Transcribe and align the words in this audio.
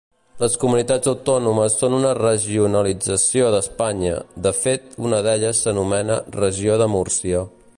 Les 0.43 0.53
comunitats 0.61 1.09
autònomes 1.09 1.75
són 1.81 1.97
una 1.97 2.13
regionalització 2.19 3.51
d'Espanya, 3.57 4.15
de 4.47 4.55
fet 4.63 4.97
una 5.09 5.21
d'elles 5.27 5.63
s'anomena 5.67 6.17
Regió 6.41 6.81
de 6.85 6.89
Múrcia. 6.95 7.45